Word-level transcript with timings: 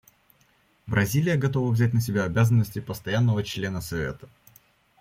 Бразилия 0.87 1.37
готова 1.37 1.71
взять 1.71 1.93
на 1.93 2.01
себя 2.01 2.23
обязанности 2.23 2.79
постоянного 2.81 3.43
члена 3.43 3.81
Совета. 3.81 4.27